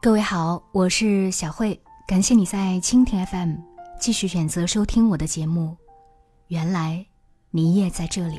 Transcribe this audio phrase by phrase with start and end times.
[0.00, 3.56] 各位好，我是小慧，感谢你在蜻蜓 FM
[3.98, 5.76] 继续选择收听我的节目。
[6.46, 7.04] 原来
[7.50, 8.38] 你也在这里。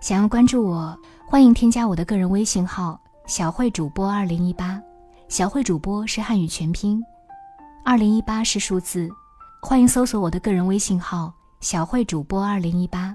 [0.00, 4.80] 想要关注我，欢迎添加我的个人微信号“小慧主播二零一八”。
[5.28, 7.02] 小慧主播是汉语全拼，
[7.84, 9.10] 二零一八是数字。
[9.60, 13.14] 欢迎搜索我的个人微信号“小慧主播二零一八”。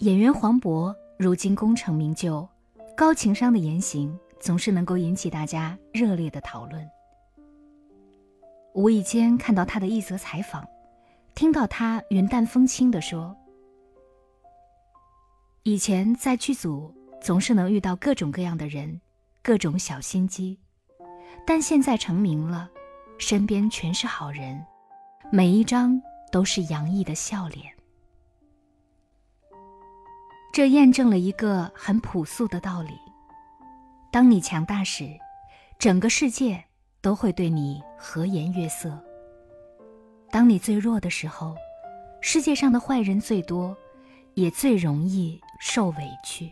[0.00, 2.48] 演员黄渤如今功成名就，
[2.96, 6.88] 高情商的言行总是能够引起大家热烈的讨论。
[8.74, 10.64] 无意间看到他的一则采访，
[11.34, 13.36] 听到他云淡风轻地说
[15.64, 19.00] ：“以前在剧组总是能遇到各种各样的人，
[19.42, 20.56] 各种小心机，
[21.44, 22.70] 但现在成名了，
[23.18, 24.64] 身边全是好人，
[25.32, 27.64] 每一张都是洋溢的笑脸。”
[30.52, 32.98] 这验证了一个很朴素的道理：
[34.10, 35.08] 当你强大时，
[35.78, 36.64] 整个世界
[37.00, 38.90] 都会对你和颜悦色；
[40.30, 41.54] 当你最弱的时候，
[42.20, 43.76] 世界上的坏人最多，
[44.34, 46.50] 也最容易受委屈。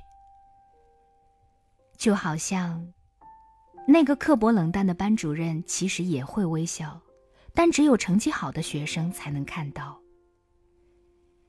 [1.97, 2.87] 就好像
[3.89, 7.01] 那个刻薄冷淡的班主任，其实也会微笑，
[7.55, 10.01] 但只有成绩好的学生才能看到；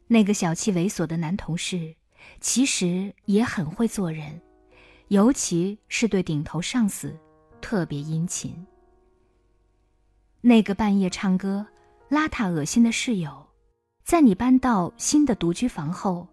[0.08, 1.96] 那个小气猥琐的男同事。
[2.40, 4.42] 其实也很会做人，
[5.08, 7.18] 尤其是对顶头上司
[7.62, 8.66] 特别殷勤。
[10.42, 11.66] 那个半夜唱歌、
[12.10, 13.46] 邋遢恶心的室友，
[14.04, 16.28] 在你搬到新的独居房后，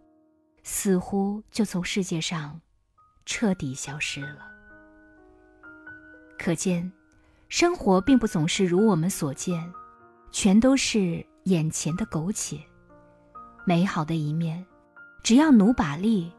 [0.63, 2.61] 似乎就从世界上
[3.25, 4.47] 彻底消失了。
[6.39, 6.93] 可见，
[7.49, 9.73] 生活并不总是如我们所见，
[10.31, 12.59] 全都是眼前的苟且。
[13.65, 14.65] 美好的一面。
[15.25, 16.31] 只要努把力，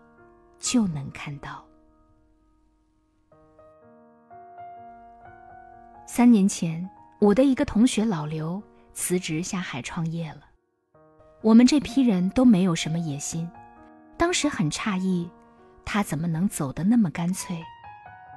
[0.60, 1.66] 就能看到。
[6.06, 6.88] 三年前，
[7.20, 8.62] 我的一个同学老刘
[8.94, 10.42] 辞职下海创业了。
[11.42, 13.50] 我们这批人都没有什么野心，
[14.18, 15.28] 当时很诧异，
[15.84, 17.60] 他怎么能走得那么干脆，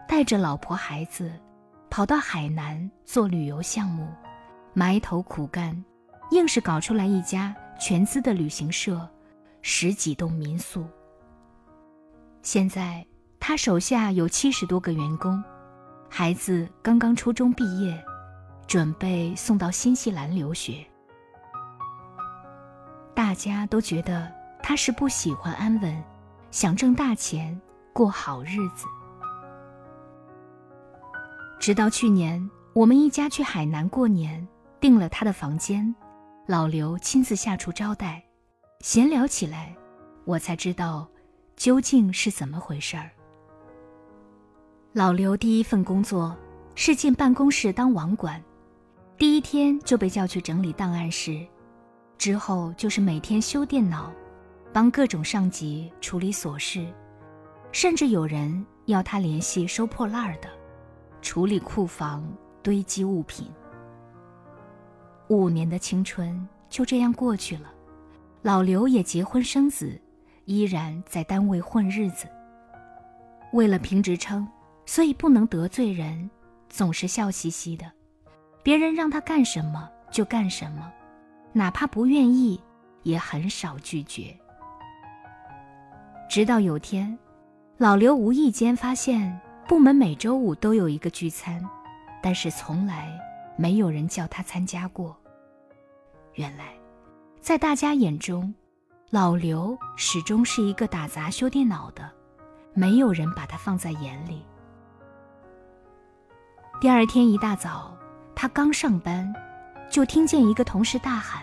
[0.08, 1.30] 带着老婆孩子，
[1.90, 4.08] 跑到海南做旅游项目，
[4.72, 5.84] 埋头苦干，
[6.30, 9.06] 硬是搞出来一家全资的旅行社。
[9.62, 10.86] 十几栋民宿。
[12.42, 13.04] 现在
[13.38, 15.42] 他手下有七十多个员工，
[16.08, 18.02] 孩子刚刚初中毕业，
[18.66, 20.84] 准备送到新西兰留学。
[23.14, 24.32] 大家都觉得
[24.62, 26.04] 他是不喜欢安稳，
[26.50, 27.60] 想挣大钱
[27.92, 28.86] 过好日子。
[31.58, 34.46] 直到去年，我们一家去海南过年，
[34.80, 35.94] 订了他的房间，
[36.46, 38.22] 老刘亲自下厨招待。
[38.80, 39.74] 闲聊起来，
[40.24, 41.06] 我才知道
[41.56, 43.10] 究竟是怎么回事儿。
[44.92, 46.36] 老刘第一份工作
[46.76, 48.40] 是进办公室当网管，
[49.16, 51.44] 第一天就被叫去整理档案室，
[52.16, 54.12] 之后就是每天修电脑，
[54.72, 56.86] 帮各种上级处理琐事，
[57.72, 60.48] 甚至有人要他联系收破烂的，
[61.20, 62.24] 处理库房
[62.62, 63.50] 堆积物品。
[65.28, 67.72] 五年的青春就这样过去了。
[68.48, 70.00] 老刘也结婚生子，
[70.46, 72.26] 依然在单位混日子。
[73.52, 74.48] 为了评职称，
[74.86, 76.30] 所以不能得罪人，
[76.70, 77.84] 总是笑嘻嘻的。
[78.62, 80.90] 别人让他干什么就干什么，
[81.52, 82.58] 哪怕不愿意，
[83.02, 84.34] 也很少拒绝。
[86.26, 87.18] 直到有天，
[87.76, 89.38] 老刘无意间发现
[89.68, 91.62] 部门每周五都有一个聚餐，
[92.22, 93.12] 但是从来
[93.58, 95.14] 没有人叫他参加过。
[96.32, 96.77] 原来。
[97.48, 98.54] 在大家眼中，
[99.08, 102.12] 老刘始终是一个打杂修电脑的，
[102.74, 104.44] 没有人把他放在眼里。
[106.78, 107.96] 第二天一大早，
[108.34, 109.34] 他刚上班，
[109.90, 111.42] 就听见一个同事大喊：“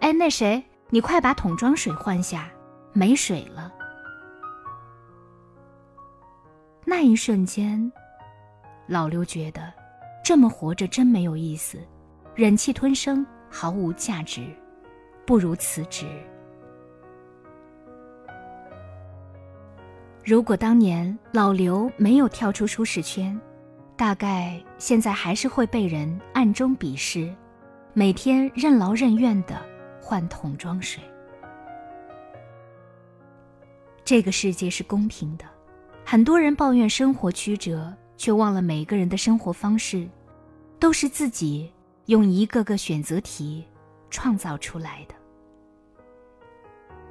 [0.00, 2.50] 哎，那谁，你快把桶装水换下，
[2.92, 3.72] 没水了。”
[6.84, 7.90] 那一瞬间，
[8.86, 9.72] 老刘觉得
[10.22, 11.78] 这么活着真没有意思，
[12.34, 14.54] 忍气吞声毫无价值。
[15.26, 16.06] 不如辞职。
[20.24, 23.38] 如果当年老刘没有跳出舒适圈，
[23.96, 27.34] 大概现在还是会被人暗中鄙视，
[27.92, 29.60] 每天任劳任怨的
[30.00, 31.02] 换桶装水。
[34.04, 35.44] 这个世界是公平的，
[36.04, 40.08] 很多人抱怨生活曲折，却忘了每个人的生活方式，
[40.78, 41.72] 都是自己
[42.06, 43.64] 用一个个选择题
[44.16, 45.14] 创造出来的。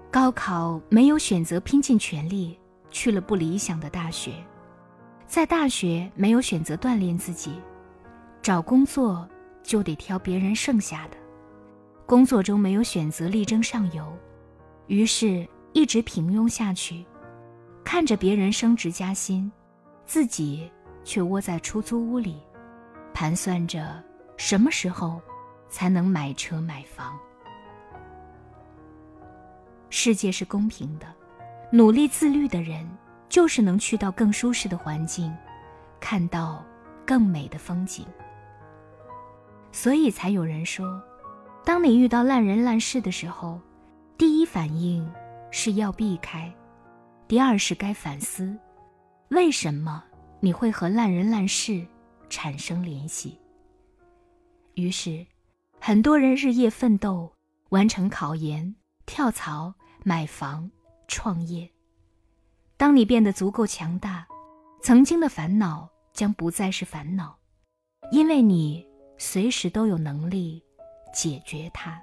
[0.10, 2.60] 高考没有选择拼尽全力
[2.90, 4.34] 去了不理想的大学，
[5.28, 7.62] 在大学没有选择锻炼自己，
[8.42, 9.30] 找工作
[9.62, 11.18] 就得挑别人剩下的，
[12.08, 14.12] 工作中没有选择力争上游，
[14.88, 17.06] 于是一直平庸下去，
[17.84, 19.52] 看着别人升职加薪，
[20.08, 20.72] 自己
[21.04, 22.38] 却窝在出租屋里，
[23.14, 24.04] 盘算着
[24.38, 25.22] 什么时候
[25.76, 27.20] 才能买车买房。
[29.90, 31.06] 世界是公平的，
[31.70, 32.90] 努力自律的人
[33.28, 35.36] 就是能去到更舒适的环境，
[36.00, 36.64] 看到
[37.06, 38.08] 更美的风景。
[39.74, 41.04] 所以才有人说，
[41.66, 43.60] 当你遇到烂人烂事的时候，
[44.18, 45.06] 第一反应
[45.52, 46.50] 是要避开，
[47.28, 48.58] 第二是该反思，
[49.28, 50.02] 为什么
[50.40, 51.86] 你会和烂人烂事
[52.30, 53.38] 产生联系。
[54.76, 55.26] 于是，
[55.88, 57.32] 很多人日夜奋斗，
[57.70, 59.72] 完成考研，跳槽。
[60.04, 60.72] 买房、
[61.08, 61.70] 创业。
[62.76, 64.28] 当你变得足够强大，
[64.82, 67.38] 曾经的烦恼将不再是烦恼，
[68.12, 68.84] 因为你
[69.20, 70.60] 随时都有能力
[71.14, 72.02] 解决它。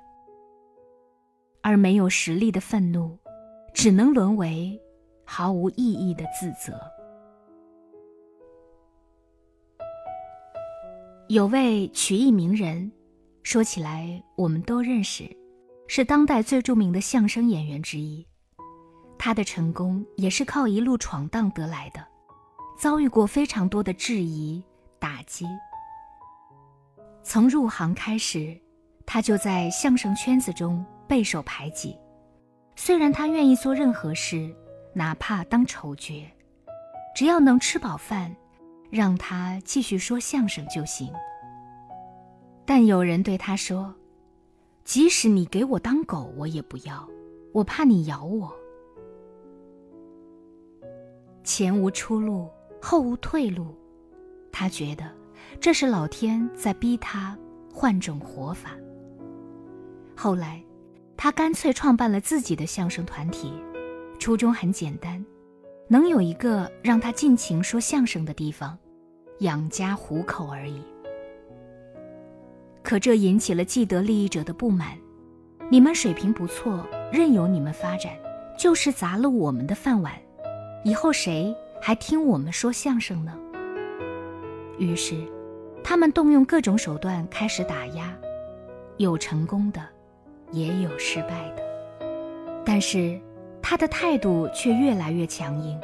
[1.61, 3.19] 而没有实力的愤怒，
[3.75, 4.81] 只能沦为
[5.25, 6.81] 毫无意义的自责。
[11.27, 12.93] 有位曲艺名人，
[13.43, 15.29] 说起来我们都认识。
[15.89, 18.27] 是当代最著名的相声演员之一，
[19.19, 22.03] 他的成功也是靠一路闯荡得来的，
[22.79, 24.63] 遭遇过非常多的质疑
[24.99, 25.47] 打击。
[27.23, 28.59] 从入行开始，
[29.05, 31.95] 他就在相声圈子中备受排挤。
[32.75, 34.51] 虽然他愿意做任何事，
[34.95, 36.27] 哪怕当丑角，
[37.15, 38.35] 只要能吃饱饭，
[38.91, 41.13] 让他继续说相声就行。
[42.65, 43.95] 但有人对他说。
[44.85, 47.09] 即使你给我当狗，我也不要，
[47.53, 48.53] 我怕你咬我。
[51.45, 52.51] 前无出路，
[52.81, 53.77] 后无退路，
[54.51, 55.09] 他觉得
[55.61, 57.39] 这是老天在逼他
[57.73, 58.73] 换种活法。
[60.17, 60.61] 后来，
[61.17, 63.53] 他干脆创办了自己的相声团体，
[64.19, 65.25] 初衷很简单，
[65.87, 68.77] 能有一个让他尽情说相声的地方，
[69.39, 70.83] 养家糊口而已。
[72.83, 74.89] 可这引起了既得利益者的不满，
[75.71, 78.13] 你们水平不错，任由你们发展，
[78.59, 80.13] 就是砸了我们的饭碗，
[80.85, 83.39] 以后谁还听我们说相声呢？
[84.79, 85.15] 于是，
[85.85, 88.13] 他们动用各种手段开始打压，
[88.97, 89.81] 有成功的，
[90.51, 91.63] 也有失败的，
[92.65, 93.21] 但是
[93.63, 95.81] 他的态度却越来越强硬，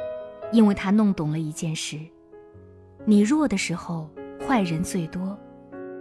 [0.50, 1.96] 因为他弄懂了一件事：
[3.04, 4.10] 你弱的时候，
[4.46, 5.38] 坏人最多。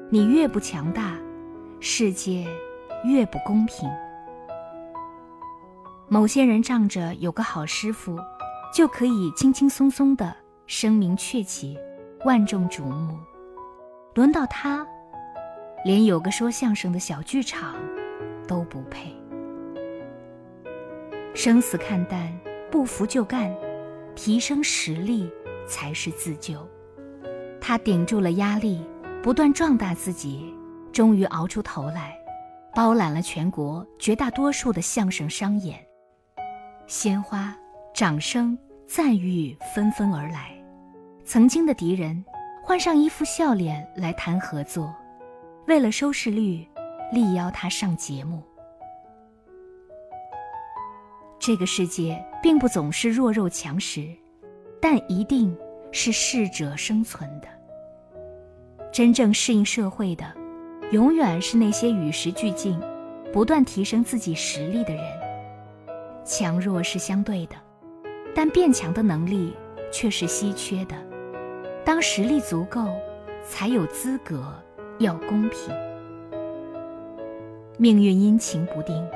[0.09, 1.17] 你越不强大，
[1.81, 2.47] 世界
[3.03, 3.89] 越不公平。
[6.07, 8.17] 某些人仗着有个好师傅，
[8.73, 10.33] 就可以轻轻松松的
[10.65, 11.77] 声名鹊起，
[12.23, 13.19] 万众瞩目。
[14.15, 14.87] 轮到他，
[15.83, 17.75] 连有个说相声的小剧场
[18.47, 19.13] 都不配。
[21.33, 22.33] 生死看淡，
[22.71, 23.53] 不服就干，
[24.15, 25.29] 提升实力
[25.67, 26.65] 才是自救。
[27.59, 28.81] 他顶住了压力。
[29.27, 30.55] 不断壮大自己，
[30.93, 32.17] 终于熬出头来，
[32.73, 35.85] 包揽了全国绝大多数的相声商演。
[36.87, 37.53] 鲜花、
[37.93, 38.57] 掌声、
[38.87, 40.57] 赞誉纷纷而来，
[41.25, 42.23] 曾经的敌人
[42.63, 44.95] 换上一副笑脸来谈合作，
[45.67, 46.65] 为了收视率，
[47.11, 48.41] 力邀他上节目。
[51.37, 54.07] 这个世界并不总是弱肉强食，
[54.81, 55.53] 但一定
[55.91, 57.56] 是适者生存的。
[58.97, 60.25] 真正适应社会的，
[60.89, 62.81] 永远是那些与时俱进、
[63.31, 65.03] 不断提升自己实力的人。
[66.25, 67.55] 强弱是相对的，
[68.33, 69.53] 但变强的能力
[69.91, 70.95] 却是稀缺的。
[71.85, 72.87] 当实力足够，
[73.47, 74.51] 才有资格
[74.97, 75.71] 要公平。
[77.77, 79.07] 命运阴晴不定，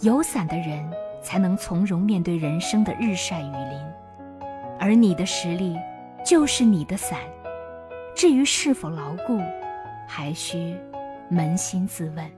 [0.00, 0.90] 有伞的人
[1.22, 3.78] 才能从容面对人生的日晒雨淋，
[4.80, 5.76] 而你的实力
[6.24, 7.18] 就是你的伞。
[8.18, 9.38] 至于是否牢固，
[10.04, 10.76] 还需
[11.30, 12.30] 扪心自问。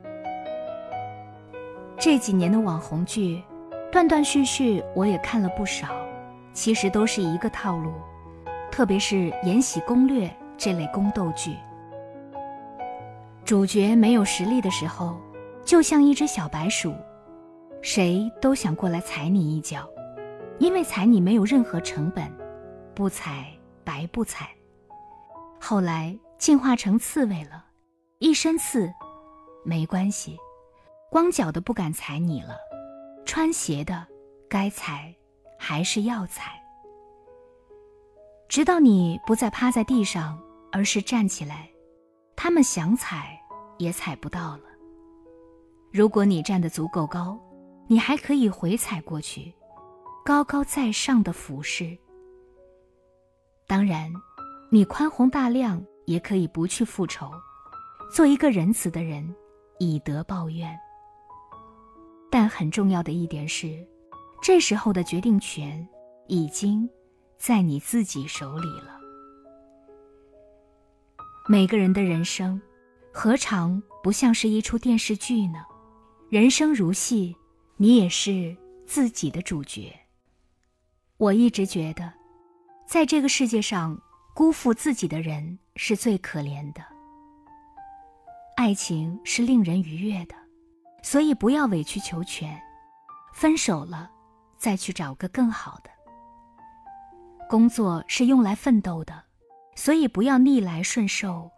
[1.97, 3.43] 这几年的网红剧，
[3.91, 5.89] 断断续续我也看了不少，
[6.53, 7.95] 其实都是一个套路，
[8.71, 10.27] 特别是《延禧攻略》
[10.59, 11.57] 这类宫斗剧。
[13.43, 15.19] 主角没有实力的时候，
[15.65, 16.93] 就像一只小白鼠，
[17.81, 19.89] 谁都想过来踩你一脚，
[20.59, 22.31] 因为踩你没有任何成本，
[22.95, 23.47] 不踩
[23.83, 24.47] 白不踩。
[25.61, 27.67] 后来进化成刺猬了，
[28.19, 28.91] 一身刺，
[29.65, 30.39] 没关系，
[31.11, 32.57] 光脚的不敢踩你了，
[33.27, 34.07] 穿鞋的
[34.49, 35.15] 该踩
[35.59, 36.61] 还是要踩，
[38.49, 40.41] 直到你不再趴在地上，
[40.73, 41.71] 而是站起来，
[42.35, 43.39] 他们想踩
[43.79, 44.65] 也踩不到了。
[45.93, 47.39] 如果你站得足够高，
[47.87, 49.55] 你还可以回踩过去，
[50.25, 51.97] 高高在上的俯视。
[53.67, 54.13] 当然，
[54.73, 57.29] 你宽宏大量，也可以不去复仇，
[58.09, 59.35] 做一个仁慈的人，
[59.81, 60.79] 以德报怨。
[62.31, 63.85] 但很重要的一点是，
[64.41, 65.85] 这时候的决定权
[66.29, 66.89] 已经
[67.37, 68.97] 在你自己手里了。
[71.49, 72.63] 每个人的人生，
[73.13, 75.65] 何尝不像是一出电视剧呢？
[76.29, 77.35] 人生如戏，
[77.77, 79.93] 你也是自己的主角。
[81.17, 82.13] 我一直觉得，
[82.87, 84.01] 在这个世界上，
[84.41, 86.81] 辜负自己的人是最可怜的。
[88.57, 90.35] 爱情是令人愉悦的。
[91.03, 92.59] 所以不要委曲求全，
[93.35, 94.11] 分手了，
[94.57, 95.91] 再去找个更好的。
[97.51, 99.23] 工作是用来奋斗的，
[99.77, 101.51] 所以不要逆来顺受，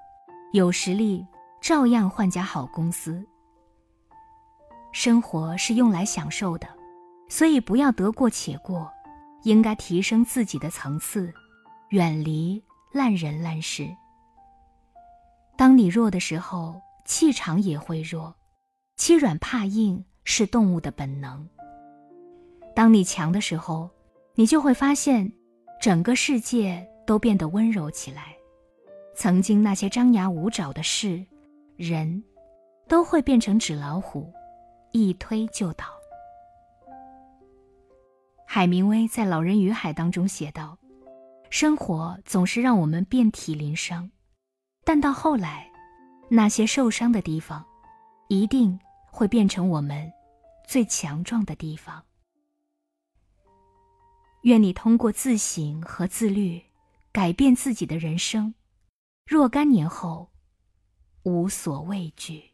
[0.52, 1.24] 有实力
[1.60, 3.24] 照样换家好公司。
[4.90, 6.66] 生活是用来享受的，
[7.28, 8.90] 所以不要得过且过，
[9.44, 11.32] 应该提升自己的层次，
[11.90, 12.60] 远离
[12.92, 13.88] 烂人烂事。
[15.56, 18.34] 当你弱的时候，气场也会弱。
[18.96, 21.48] 欺软怕硬是动物的本能。
[22.74, 23.90] 当你强的时候，
[24.34, 25.32] 你就会发现，
[25.80, 28.36] 整个世界都变得温柔起来。
[29.14, 31.24] 曾经那些张牙舞爪的事、
[31.76, 32.22] 人，
[32.88, 34.32] 都会变成纸老虎，
[34.92, 35.84] 一推就倒。
[38.46, 40.78] 海明威在《老人与海》当中写道
[41.52, 44.10] ：“生活总是让我们遍体鳞伤，
[44.84, 45.70] 但到后来，
[46.30, 47.62] 那些受伤的地方。”
[48.28, 48.80] 一定
[49.10, 50.10] 会变成我们
[50.66, 52.02] 最强壮的地方。
[54.44, 56.62] 愿你通过自省和自律，
[57.12, 58.54] 改变自己的人生，
[59.26, 60.30] 若干年后
[61.24, 62.52] 无所畏惧。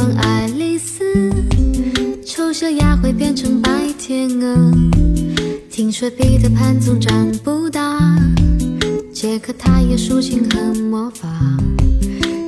[0.00, 1.04] 疯帽喜欢爱丽丝，
[2.24, 4.72] 丑小鸭会变成白天鹅。
[5.70, 8.00] 听说彼得潘总长不大，
[9.12, 11.28] 杰克他有竖琴和魔法。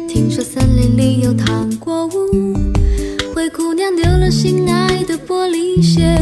[0.09, 2.57] 听说森林里有糖果屋，
[3.35, 6.19] 灰姑娘丢了心爱的玻璃鞋，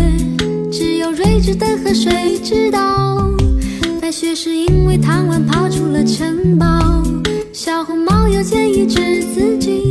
[0.73, 3.31] 只有睿智的河水知道。
[4.01, 7.05] 白雪是因为贪玩跑出了城堡，
[7.53, 9.90] 小红帽又建议治自己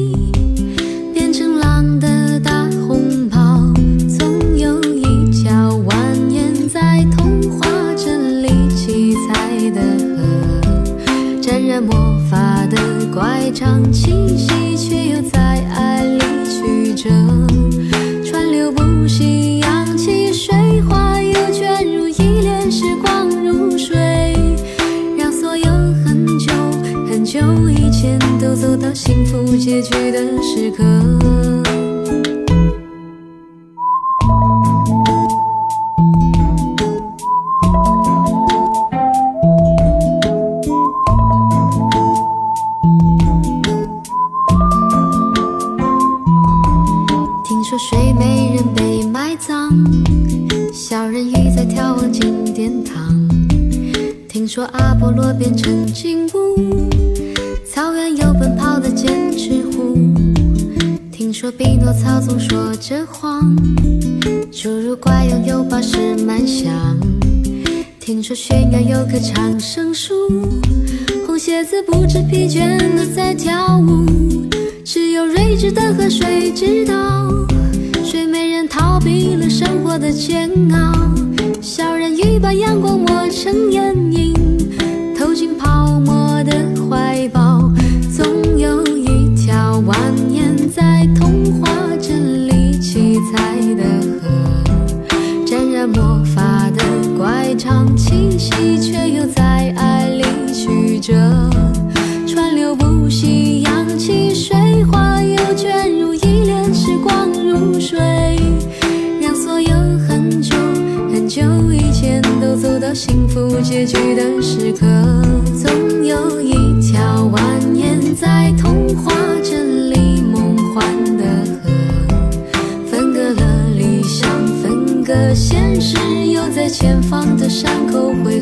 [13.60, 15.40] 乖张气息，却又在
[15.76, 17.10] 爱里曲折，
[18.24, 23.30] 川流不息，扬起水花，又卷入一帘时光。
[23.30, 23.98] 如水，
[25.18, 25.66] 让所有
[26.06, 26.54] 很久
[27.10, 27.40] 很久
[27.70, 31.19] 以前都走到幸福结局的时刻。
[52.70, 53.28] 金殿堂。
[54.28, 56.88] 听说阿波罗变成金乌。
[57.66, 59.98] 草原有奔跑的剑齿虎，
[61.12, 63.56] 听说匹诺曹总说着谎，
[64.52, 66.70] 侏儒怪拥有宝石满箱，
[68.00, 70.14] 听说悬崖有棵长生树，
[71.26, 74.06] 红鞋子不知疲倦的在跳舞，
[74.86, 76.94] 只有睿智的河水知道，
[78.04, 80.94] 睡美人逃避了生活的煎熬，
[81.80, 84.09] 小人鱼把阳光抹成眼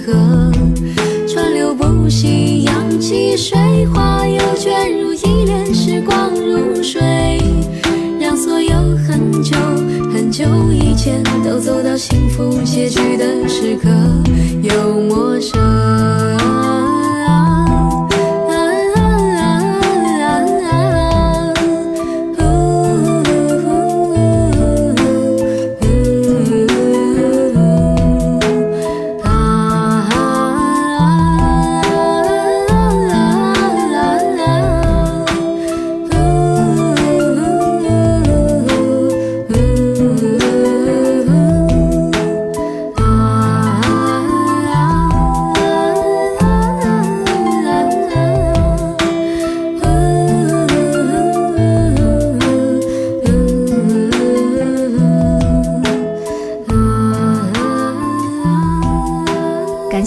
[0.08, 0.14] 河，
[1.28, 7.02] 川流不息，扬起水花，又卷入一帘时光如水，
[8.18, 8.74] 让所有
[9.06, 9.58] 很久
[10.14, 13.90] 很久以前都走到幸福结局的时刻，
[14.64, 15.77] 又陌生。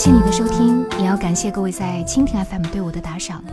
[0.01, 3.45] 谢你的收听，也要感谢各位在蜻蜓 FM 对我的打赏。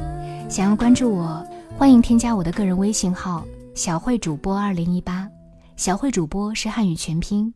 [0.50, 1.46] 想要关注我，
[1.78, 5.30] 欢迎添加我的个人微信号“小慧主播二零一八”。
[5.76, 7.54] 小慧主播是汉语全拼，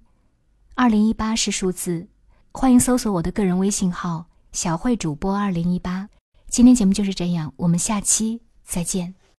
[0.75, 2.05] 二零一八是数字。
[2.51, 6.09] 欢迎搜索我的个人微信号“小慧主播二零一八”。
[6.51, 9.15] 今天节目就是这样，我们下期再见。